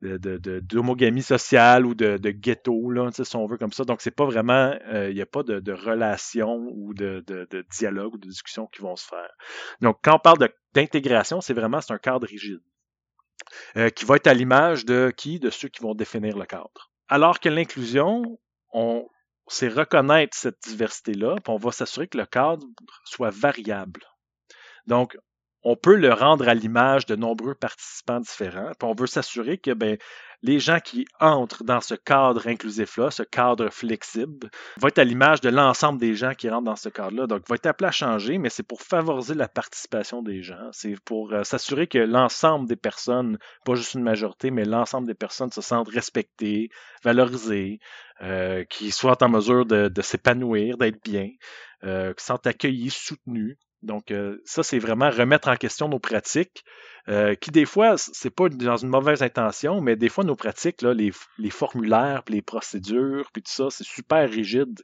[0.04, 3.84] d'homogamie de, sociale ou de, ghetto, là, si on veut comme ça.
[3.84, 7.24] Donc, c'est pas vraiment, euh, il n'y a pas de, relation ou de,
[7.72, 9.32] dialogue ou de discussion qui vont se faire.
[9.82, 12.62] Donc, quand on parle d'intégration, c'est vraiment c'est un cadre rigide
[13.78, 15.40] euh, qui va être à l'image de qui?
[15.40, 16.92] De ceux qui vont définir le cadre.
[17.08, 18.40] Alors que l'inclusion,
[18.72, 19.08] on
[19.48, 22.66] c'est reconnaître cette diversité-là, puis on va s'assurer que le cadre
[23.04, 24.02] soit variable.
[24.88, 25.18] Donc,
[25.64, 28.72] on peut le rendre à l'image de nombreux participants différents.
[28.78, 29.98] Puis on veut s'assurer que ben,
[30.44, 35.40] les gens qui entrent dans ce cadre inclusif-là, ce cadre flexible, vont être à l'image
[35.40, 37.28] de l'ensemble des gens qui rentrent dans ce cadre-là.
[37.28, 40.70] Donc, vont être appelés à changer, mais c'est pour favoriser la participation des gens.
[40.74, 45.14] C'est pour euh, s'assurer que l'ensemble des personnes, pas juste une majorité, mais l'ensemble des
[45.14, 46.70] personnes se sentent respectées,
[47.04, 47.80] valorisées,
[48.22, 51.30] euh, qui soient en mesure de, s'épanouir, d'être bien,
[51.86, 53.58] euh, qui sentent accueillis, soutenus.
[53.84, 56.64] Donc, euh, ça, c'est vraiment remettre en question nos pratiques,
[57.10, 60.82] euh, qui des fois, c'est pas dans une mauvaise intention, mais des fois, nos pratiques,
[60.82, 61.12] là, les,
[61.52, 64.82] formulaires, les procédures, puis tout ça, c'est super rigide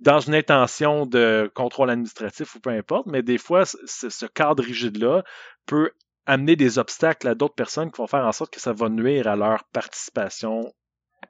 [0.00, 5.24] dans une intention de contrôle administratif ou peu importe, mais des fois, ce cadre rigide-là
[5.66, 5.92] peut
[6.26, 9.28] amener des obstacles à d'autres personnes qui vont faire en sorte que ça va nuire
[9.28, 10.72] à leur participation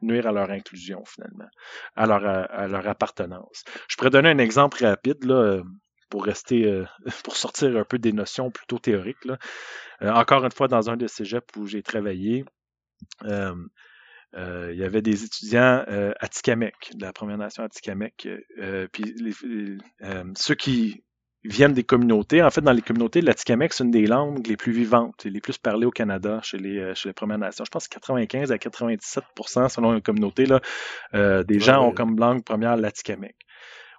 [0.03, 1.49] nuire à leur inclusion finalement,
[1.95, 3.63] à leur, à leur appartenance.
[3.89, 5.25] Je pourrais donner un exemple rapide.
[5.25, 5.63] Là
[6.15, 6.85] pour rester, euh,
[7.25, 9.27] pour sortir un peu des notions plutôt théoriques.
[9.27, 12.45] Euh, encore une fois, dans un de ces cégeps où j'ai travaillé,
[13.25, 13.57] euh,
[14.37, 15.85] il y avait des étudiants
[16.21, 18.29] à Tikamek, de la Première Nation à Tikamek.
[18.93, 19.15] puis
[20.37, 21.05] ceux qui
[21.43, 24.57] viennent des communautés, en fait, dans les communautés, la Tikamek, c'est une des langues les
[24.57, 27.65] plus vivantes et les plus parlées au Canada chez les, chez les Premières Nations.
[27.65, 30.61] Je pense que 95 à 97% selon une communauté, là,
[31.43, 33.37] des gens ont comme langue première l'Atikamek.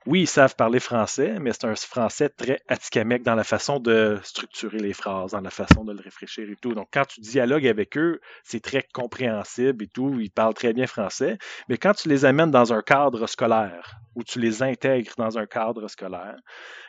[0.08, 4.20] Oui, ils savent parler français, mais c'est un français très atikamekw dans la façon de
[4.24, 6.74] structurer les phrases, dans la façon de le réfléchir et tout.
[6.74, 10.20] Donc, quand tu dialogues avec eux, c'est très compréhensible et tout.
[10.20, 11.39] Ils parlent très bien français.
[11.70, 15.48] Mais quand tu les amènes dans un cadre scolaire, où tu les intègres dans un
[15.48, 16.38] cadre scolaire,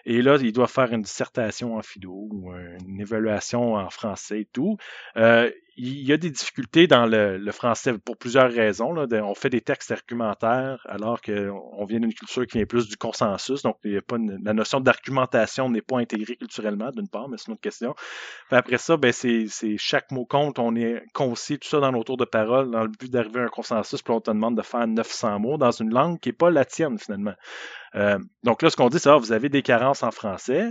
[0.05, 4.49] et là, ils doivent faire une dissertation en philo ou une évaluation en français et
[4.53, 4.77] tout,
[5.17, 8.93] euh, il y a des difficultés dans le, français pour plusieurs raisons.
[8.93, 9.07] Là.
[9.25, 13.63] on fait des textes argumentaires alors qu'on vient d'une culture qui est plus du consensus,
[13.63, 17.49] donc il a pas la notion d'argumentation n'est pas intégrée culturellement, d'une part, mais c'est
[17.49, 17.95] une autre question.
[18.51, 22.17] après ça, ben, c'est, chaque mot compte, on est concis, tout ça dans nos tours
[22.17, 24.87] de parole, dans le but d'arriver à un consensus, puis on te demande de faire
[24.87, 27.35] 900 mots dans une langue qui n'est pas la tienne, finalement.
[27.95, 30.71] Euh, donc là, ce qu'on dit, c'est ah, vous avez des carences en français.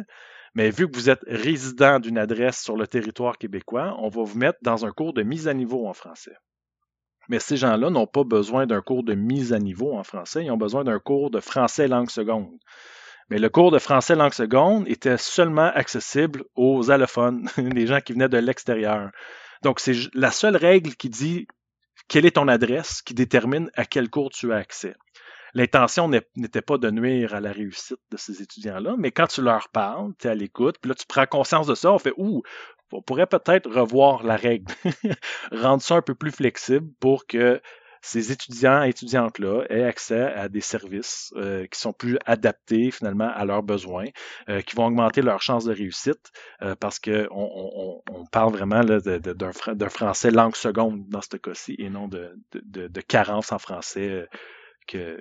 [0.55, 4.37] Mais vu que vous êtes résident d'une adresse sur le territoire québécois, on va vous
[4.37, 6.35] mettre dans un cours de mise à niveau en français.
[7.27, 10.51] Mais ces gens-là n'ont pas besoin d'un cours de mise à niveau en français, ils
[10.51, 12.57] ont besoin d'un cours de français langue seconde.
[13.29, 18.13] Mais le cours de français langue seconde était seulement accessible aux allophones, les gens qui
[18.13, 19.09] venaient de l'extérieur.
[19.61, 21.47] Donc, c'est la seule règle qui dit
[22.07, 24.95] quelle est ton adresse qui détermine à quel cours tu as accès
[25.55, 29.69] l'intention n'était pas de nuire à la réussite de ces étudiants-là, mais quand tu leur
[29.69, 32.43] parles, tu es à l'écoute, puis là, tu prends conscience de ça, on fait Ouh,
[32.91, 34.71] on pourrait peut-être revoir la règle,
[35.51, 37.61] rendre ça un peu plus flexible pour que
[38.01, 43.31] ces étudiants et étudiantes-là aient accès à des services euh, qui sont plus adaptés finalement
[43.33, 44.05] à leurs besoins,
[44.47, 48.81] euh, qui vont augmenter leurs chances de réussite, euh, parce qu'on on, on, parle vraiment
[48.83, 54.27] d'un français langue seconde dans ce cas-ci et non de, de, de carence en français
[54.87, 55.17] que,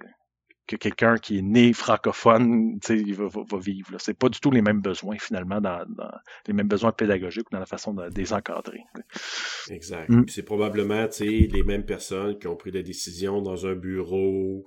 [0.66, 3.96] que quelqu'un qui est né francophone, il va, va, vivre.
[3.98, 5.84] C'est pas du tout les mêmes besoins, finalement, dans,
[6.46, 8.80] les mêmes besoins pédagogiques ou dans la façon de, les encadrer.
[9.70, 10.08] Exact.
[10.08, 10.24] Mm.
[10.28, 14.64] C'est probablement les mêmes personnes qui ont pris la décision dans un bureau,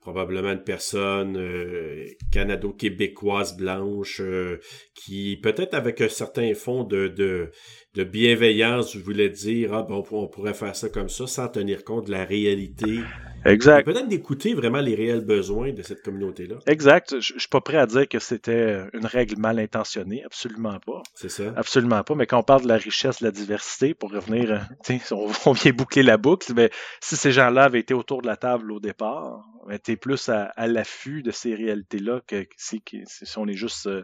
[0.00, 4.60] probablement une personne euh, canado-québécoise blanche euh,
[4.94, 7.50] qui peut-être avec un certain fond de, de,
[7.98, 12.06] de bienveillance voulais dire ah bon on pourrait faire ça comme ça sans tenir compte
[12.06, 13.00] de la réalité
[13.44, 13.84] Exact.
[13.84, 16.56] Peut-être d'écouter vraiment les réels besoins de cette communauté-là.
[16.66, 17.20] Exact.
[17.20, 21.02] Je, ne suis pas prêt à dire que c'était une règle mal intentionnée, absolument pas.
[21.14, 21.54] C'est ça.
[21.56, 22.16] Absolument pas.
[22.16, 24.50] Mais quand on parle de la richesse, de la diversité, pour revenir,
[24.90, 26.52] euh, on, on vient boucler la boucle.
[26.52, 29.96] Mais si ces gens-là avaient été autour de la table au départ, ben, tu es
[29.96, 34.02] plus à, l'affût de ces réalités-là que si, si on est juste euh,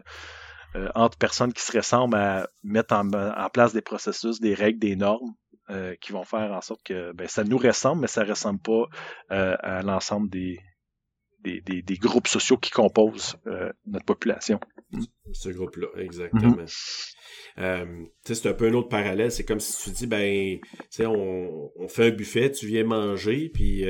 [0.75, 4.95] euh, entre personnes qui se ressemblent à mettre en place des processus, des règles, des
[4.95, 5.33] normes
[5.69, 8.59] euh, qui vont faire en sorte que ben, ça nous ressemble, mais ça ne ressemble
[8.59, 8.85] pas
[9.31, 10.59] euh, à l'ensemble des,
[11.43, 13.37] des, des, groupes sociaux qui composent
[13.85, 14.59] notre population.
[15.31, 16.57] Ce groupe-là, exactement.
[17.57, 18.07] Mm-hmm.
[18.23, 19.31] c'est un peu un autre parallèle.
[19.31, 20.59] C'est comme si tu dis, ben,
[21.01, 23.85] on, on fait un buffet, tu viens manger, puis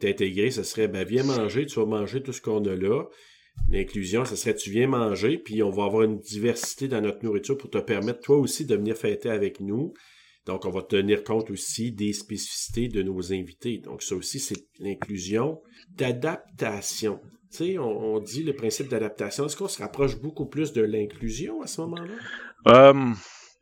[0.00, 3.04] t'es intégré, ce serait, ben, viens manger, tu vas manger tout ce qu'on a là.
[3.70, 7.58] L'inclusion, ce serait tu viens manger, puis on va avoir une diversité dans notre nourriture
[7.58, 9.92] pour te permettre toi aussi de venir fêter avec nous.
[10.46, 13.78] Donc, on va tenir compte aussi des spécificités de nos invités.
[13.78, 17.20] Donc, ça aussi, c'est l'inclusion d'adaptation.
[17.50, 19.44] Tu sais, on, dit le principe d'adaptation.
[19.44, 22.14] Est-ce qu'on se rapproche beaucoup plus de l'inclusion à ce moment-là?
[22.68, 23.12] Euh,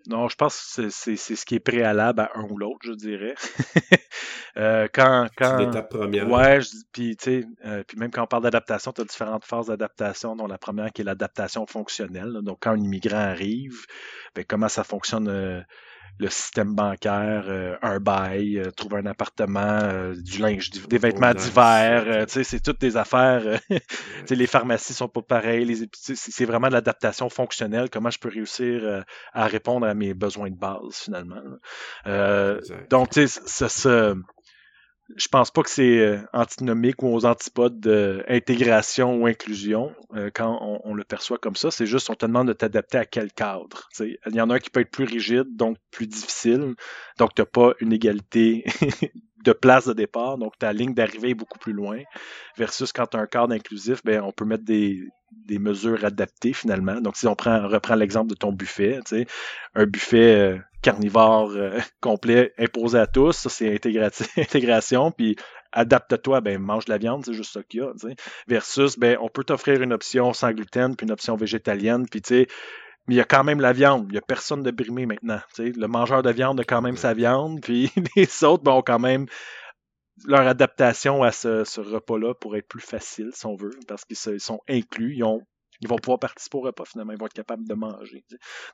[0.09, 3.35] non, je pense que c'est ce qui est préalable à un ou l'autre, je dirais.
[4.57, 5.59] euh, quand, quand...
[5.59, 6.31] C'est l'étape première.
[6.31, 6.61] Ouais,
[6.93, 10.37] puis tu sais, euh, puis même quand on parle d'adaptation, tu as différentes phases d'adaptation,
[10.37, 12.41] dont la première qui est l'adaptation fonctionnelle.
[12.43, 13.87] Donc, quand un immigrant arrive,
[14.35, 15.61] ben, comment ça fonctionne euh,
[16.19, 21.35] le système bancaire, euh, un bail, euh, trouver un appartement, euh, du linge, des vêtements
[21.35, 23.61] d'hiver, c'est toutes des affaires.
[24.31, 29.47] les pharmacies sont pas pareilles, c'est vraiment de l'adaptation fonctionnelle, comment je peux réussir à
[29.47, 31.43] répondre à mes besoins de base finalement.
[32.91, 34.15] donc, tu sais, ça,
[35.15, 40.81] je pense pas que c'est euh, antinomique ou aux antipodes d'intégration ou inclusion euh, quand
[40.83, 41.71] on, le perçoit comme ça.
[41.71, 43.89] C'est juste on te demande de t'adapter à quel cadre.
[44.01, 46.75] Il y en a un qui peut être plus rigide, donc plus difficile.
[47.19, 48.65] Donc, tu n'as pas une égalité
[49.45, 52.01] de place de départ, donc ta ligne d'arrivée est beaucoup plus loin.
[52.57, 56.53] Versus quand tu as un cadre inclusif, ben, on peut mettre des, des mesures adaptées
[56.53, 57.01] finalement.
[57.01, 59.01] Donc, si on prend, reprend l'exemple de ton buffet,
[59.75, 63.73] un buffet euh, carnivore euh, complet imposé à tous, ça c'est
[64.39, 65.37] intégration, puis
[65.73, 67.93] adapte-toi, ben mange de la viande, c'est juste ça qu'il y a.
[68.49, 72.29] Versus, ben on peut t'offrir une option sans gluten, puis une option végétalienne, puis tu
[72.29, 72.47] sais,
[73.07, 74.07] mais il y a quand même la viande.
[74.09, 75.41] Il n'y a personne de brimé maintenant.
[75.59, 78.99] Le mangeur de viande a quand même sa viande, puis les autres ben, ont quand
[78.99, 79.27] même
[80.25, 84.61] leur adaptation à ce, repas-là pour être plus facile, si on veut, parce qu'ils sont
[84.69, 85.43] inclus, ils, ont,
[85.83, 88.25] ils vont pouvoir participer au repas finalement, ils vont être capables de manger.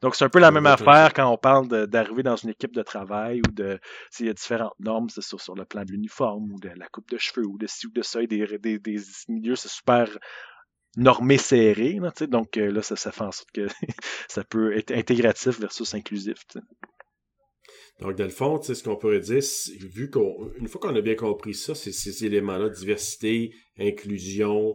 [0.03, 2.83] Donc c'est un peu la même affaire quand on parle d'arriver dans une équipe de
[2.83, 6.53] travail ou de s'il y a différentes normes, c'est sur, sur le plan de l'uniforme
[6.53, 9.01] ou de la coupe de cheveux ou de ci ou de ça, des, des, des
[9.29, 10.09] milieux, c'est super
[10.97, 11.99] normé serré.
[12.29, 13.67] donc là, ça, fait en sorte que
[14.29, 16.45] ça peut être intégratif versus inclusif.
[18.01, 19.43] Donc, dans le fond, ce qu'on pourrait dire,
[19.81, 24.75] vu qu'une fois qu'on a bien compris ça, c'est ces éléments-là, diversité, inclusion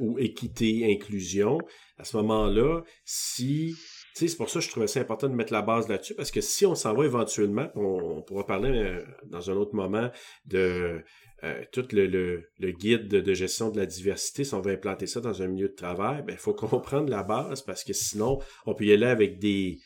[0.00, 1.58] ou équité, inclusion,
[1.98, 3.74] à ce moment-là, si
[4.14, 6.40] c'est pour ça que je trouvais ça important de mettre la base là-dessus, parce que
[6.40, 10.10] si on s'en va éventuellement, on, pourra parler euh, dans un autre moment
[10.44, 11.02] de
[11.44, 15.42] euh, tout le, guide de, gestion de la diversité, si on veut implanter ça dans
[15.42, 18.84] un milieu de travail, ben, il faut comprendre la base, parce que sinon, on peut
[18.84, 19.78] y aller avec des,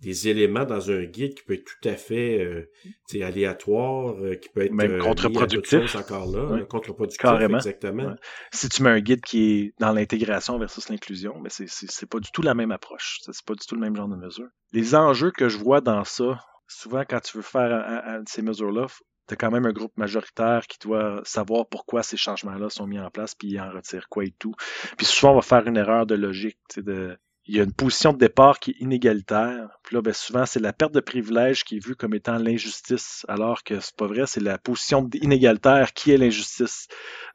[0.00, 4.48] des éléments dans un guide qui peut être tout à fait euh, aléatoire, euh, qui
[4.48, 7.58] peut être même contre-productif encore là, contre-productif Carrément.
[7.58, 8.14] exactement.
[8.50, 12.08] Si tu mets un guide qui est dans l'intégration versus l'inclusion, mais ben, c'est c'est
[12.08, 14.48] pas du tout la même approche, c'est pas du tout le même genre de mesure.
[14.72, 18.86] Les enjeux que je vois dans ça, souvent quand tu veux faire ces mesures-là,
[19.28, 23.10] tu quand même un groupe majoritaire qui doit savoir pourquoi ces changements-là sont mis en
[23.10, 24.54] place, puis il en retire quoi et tout.
[24.96, 28.12] Puis souvent, on va faire une erreur de logique, de il y a une position
[28.12, 29.68] de départ qui est inégalitaire.
[29.82, 33.26] Puis là, ben, souvent, c'est la perte de privilège qui est vue comme étant l'injustice,
[33.28, 36.86] alors que c'est pas vrai, c'est la position inégalitaire qui est l'injustice.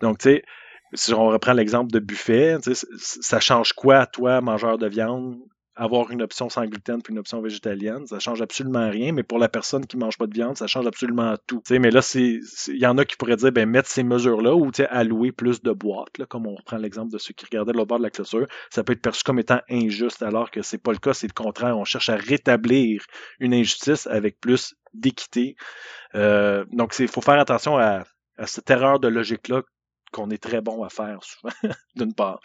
[0.02, 0.44] Donc, tu sais,
[0.94, 5.38] si on reprend l'exemple de buffet, ça change quoi, toi, mangeur de viande,
[5.78, 9.38] avoir une option sans gluten puis une option végétalienne, ça change absolument rien, mais pour
[9.38, 11.62] la personne qui mange pas de viande, ça change absolument tout.
[11.70, 15.32] mais là, il y en a qui pourraient dire, ben, mettre ces mesures-là ou allouer
[15.32, 18.04] plus de boîtes, là, comme on reprend l'exemple de ceux qui regardaient le bord de
[18.04, 21.14] la clôture, ça peut être perçu comme étant injuste, alors que c'est pas le cas,
[21.14, 21.78] c'est le contraire.
[21.78, 23.06] On cherche à rétablir
[23.40, 25.56] une injustice avec plus d'équité.
[26.16, 28.04] Euh, donc, il faut faire attention à,
[28.38, 29.62] à cette erreur de logique-là
[30.12, 31.54] qu'on est très bon à faire souvent,
[31.96, 32.40] d'une part.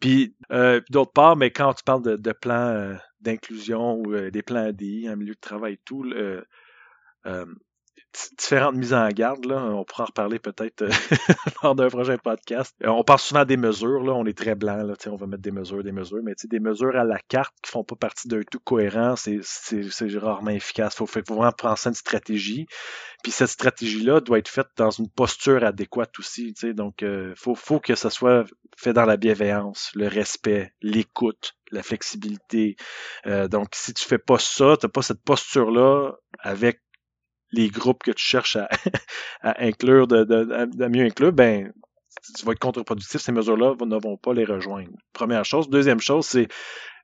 [0.00, 4.42] Puis, euh, d'autre part, mais quand tu parles de, plans euh, d'inclusion ou euh, des
[4.42, 6.42] plans ADI, un milieu de travail et tout, euh,
[8.38, 10.84] différentes mises en garde, là, on pourra en reparler peut-être
[11.62, 12.74] lors d'un prochain podcast.
[12.84, 15.50] On parle souvent des mesures, là, on est très blanc, là, on va mettre des
[15.50, 18.60] mesures, des mesures, mais des mesures à la carte qui font pas partie d'un tout
[18.60, 19.40] cohérent, c'est
[20.18, 20.94] rarement efficace.
[20.94, 22.66] Il faut, faut, vraiment prendre ça une stratégie.
[23.22, 26.54] Puis cette stratégie-là doit être faite dans une posture adéquate aussi.
[26.74, 28.44] Donc, il euh, faut, faut que ça soit
[28.76, 32.76] fait dans la bienveillance, le respect, l'écoute, la flexibilité.
[33.26, 36.80] Euh, donc, si tu fais pas ça, tu n'as pas cette posture-là avec
[37.52, 38.68] les groupes que tu cherches à,
[39.58, 41.72] inclure, de, mieux inclure, ben
[42.36, 43.20] tu vas être contre-productif.
[43.20, 44.90] Ces mesures-là ne vont pas les rejoindre.
[45.12, 45.68] Première chose.
[45.68, 46.48] Deuxième chose, c'est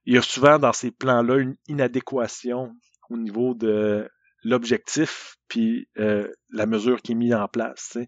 [0.04, 2.72] il y a souvent dans ces plans-là une inadéquation
[3.10, 4.08] au niveau de
[4.44, 7.98] l'objectif puis euh, la mesure qui est mise en place.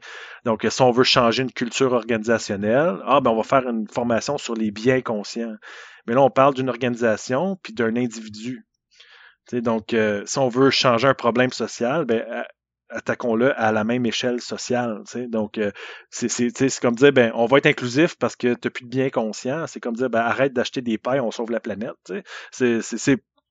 [0.44, 4.38] Donc, si on veut changer une culture organisationnelle, ah ben on va faire une formation
[4.38, 5.55] sur les biens conscients.
[6.07, 8.68] Mais là, on parle d'une organisation puis d'un individu.
[9.53, 12.25] Donc, euh, si on veut changer un problème social, ben
[12.91, 15.03] attaquons-le à la même échelle sociale.
[15.29, 15.71] Donc, euh,
[16.11, 19.11] c'est comme dire, ben, on va être inclusif parce que tu n'as plus de biens
[19.11, 19.67] conscients.
[19.67, 21.97] C'est comme dire, ben, arrête d'acheter des pailles, on sauve la planète.
[22.51, 22.81] C'est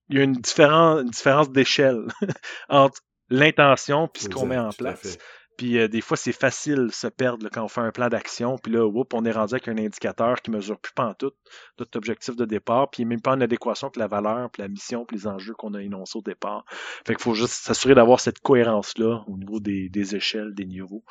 [0.09, 2.05] il y a une, différence, une différence d'échelle
[2.69, 5.17] entre l'intention puis ce qu'on met en place.
[5.57, 8.57] Puis euh, des fois, c'est facile de se perdre quand on fait un plan d'action.
[8.59, 11.31] Puis là, whoop, on est rendu avec un indicateur qui mesure plus pas en tout
[11.79, 12.89] notre objectif de départ.
[12.91, 15.55] Puis il même pas en adéquation avec la valeur, puis la mission, puis les enjeux
[15.55, 16.63] qu'on a énoncés au départ.
[17.05, 21.03] Fait qu'il faut juste s'assurer d'avoir cette cohérence-là au niveau des, échelles, des niveaux.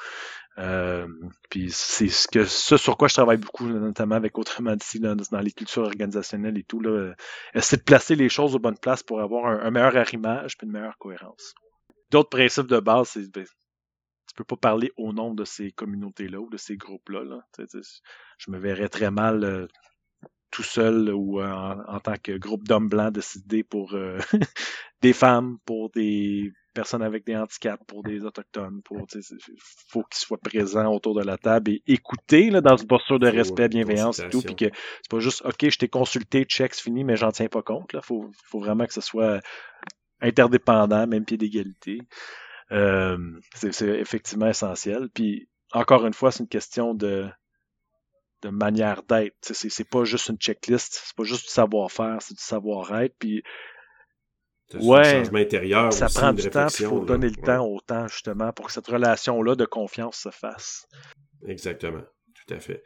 [0.58, 1.06] Euh,
[1.50, 5.16] puis c'est ce que ce sur quoi je travaille beaucoup, notamment avec autrement d'ici dans,
[5.40, 6.80] les cultures organisationnelles et tout.
[6.80, 7.12] Là,
[7.60, 10.72] c'est de placer les choses aux bonnes places pour avoir un, meilleur arrimage puis une
[10.72, 11.54] meilleure cohérence.
[12.10, 13.44] D'autres principes de base, c'est ben,
[14.36, 17.24] peux pas parler au nom de ces communautés-là ou de ces groupes-là.
[17.24, 17.40] Là.
[18.38, 19.66] Je me verrais très mal euh,
[20.50, 24.18] tout seul ou en, tant que groupe d'hommes blancs décider pour euh,
[25.02, 29.06] des femmes, pour des personnes avec des handicaps, pour des autochtones, pour
[29.88, 33.28] faut qu'ils soient présents autour de la table et écouter là, dans une posture de
[33.28, 36.82] respect, bienveillance et tout, puis que c'est pas juste OK, je t'ai consulté, check, c'est
[36.82, 37.94] fini, mais j'en tiens pas compte.
[37.94, 38.02] Là.
[38.02, 39.40] Faut, faut vraiment que ce soit
[40.20, 42.00] interdépendant, même pied d'égalité.
[42.72, 43.18] Euh,
[43.54, 45.08] c'est effectivement essentiel.
[45.14, 47.28] Puis encore une fois, c'est une question de
[48.42, 49.34] de manière d'être.
[49.40, 53.14] C'est pas juste une checklist, c'est pas juste du savoir-faire, c'est du savoir-être.
[53.18, 53.42] Puis
[54.74, 55.92] ouais, changement intérieur.
[55.92, 58.86] Ça prend du temps, il faut donner le temps au temps, justement, pour que cette
[58.86, 60.86] relation-là de confiance se fasse.
[61.46, 62.02] Exactement,
[62.34, 62.82] tout à fait.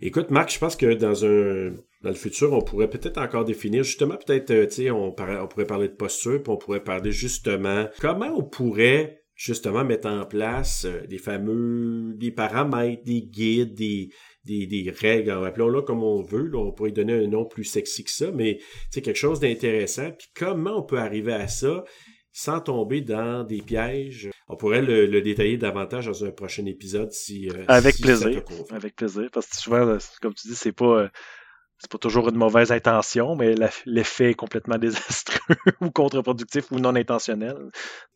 [0.00, 3.82] Écoute, Marc, je pense que dans un dans le futur, on pourrait peut-être encore définir
[3.82, 7.10] justement, peut-être, euh, tu sais, on, on pourrait parler de posture, puis on pourrait parler
[7.10, 13.74] justement comment on pourrait justement mettre en place euh, des fameux des paramètres, des guides,
[13.74, 14.10] des,
[14.44, 16.46] des, des règles, appelons-le comme on veut.
[16.46, 18.58] Là, on pourrait donner un nom plus sexy que ça, mais
[18.90, 20.10] c'est quelque chose d'intéressant.
[20.10, 21.84] Puis comment on peut arriver à ça
[22.32, 24.30] sans tomber dans des pièges.
[24.46, 27.48] On pourrait le, détailler davantage dans un prochain épisode si.
[27.48, 28.42] Euh, Avec plaisir.
[28.70, 29.28] Avec plaisir.
[29.32, 31.10] Parce que souvent, comme tu dis, c'est pas.
[31.78, 33.54] C'est pas toujours une mauvaise intention, mais
[33.86, 37.56] l'effet est complètement désastreux ou contre-productif ou non intentionnel.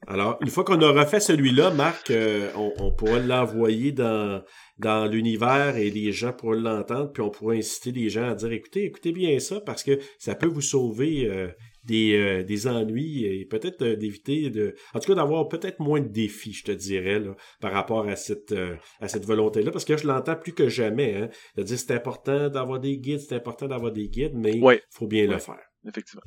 [0.08, 4.42] Alors, une fois qu'on a refait celui-là, Marc, euh, on, on, pourra l'envoyer dans,
[4.78, 8.50] dans l'univers et les gens pourront l'entendre, puis on pourra inciter les gens à dire
[8.50, 11.48] écoutez, écoutez bien ça parce que ça peut vous sauver euh,
[11.84, 14.74] des, euh, des ennuis et peut-être euh, d'éviter de.
[14.94, 18.16] En tout cas, d'avoir peut-être moins de défis, je te dirais, là, par rapport à
[18.16, 19.70] cette, euh, à cette volonté-là.
[19.70, 21.14] Parce que je l'entends plus que jamais.
[21.16, 21.28] Hein.
[21.54, 25.26] C'est-à-dire c'est important d'avoir des guides, c'est important d'avoir des guides, mais il faut bien
[25.26, 25.60] le faire.
[25.86, 26.22] Effectivement.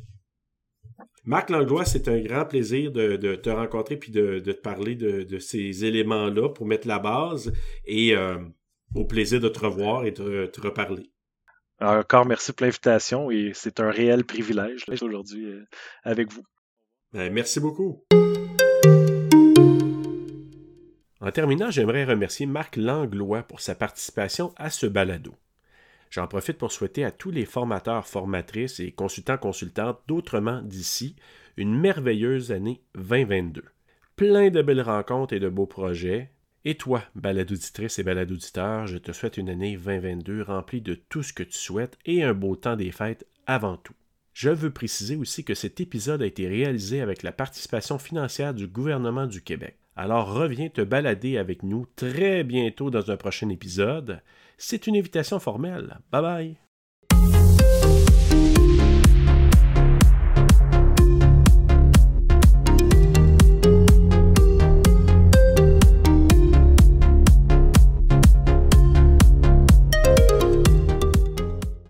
[1.23, 4.95] Marc Langlois, c'est un grand plaisir de, de te rencontrer puis de, de te parler
[4.95, 7.51] de, de ces éléments-là pour mettre la base
[7.85, 8.13] et
[8.93, 11.09] au plaisir de te revoir et de te reparler.
[11.81, 15.65] Encore merci pour l'invitation et c'est un réel privilège aujourd'hui euh,
[16.03, 16.43] avec vous.
[17.11, 18.03] Ben, merci beaucoup.
[21.19, 25.33] En terminant, j'aimerais remercier Marc Langlois pour sa participation à ce balado.
[26.11, 31.15] J'en profite pour souhaiter à tous les formateurs, formatrices et consultants, consultantes d'Autrement d'ici
[31.57, 33.63] une merveilleuse année 2022.
[34.15, 36.31] Plein de belles rencontres et de beaux projets,
[36.65, 41.31] et toi, balade-auditrice et balade-auditeur, je te souhaite une année 2022 remplie de tout ce
[41.31, 43.93] que tu souhaites et un beau temps des fêtes avant tout.
[44.33, 48.67] Je veux préciser aussi que cet épisode a été réalisé avec la participation financière du
[48.67, 49.77] gouvernement du Québec.
[49.95, 54.21] Alors reviens te balader avec nous très bientôt dans un prochain épisode.
[54.57, 55.99] C'est une invitation formelle.
[56.11, 56.64] Bye bye.